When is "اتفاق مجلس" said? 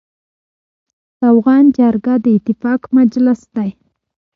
2.37-3.41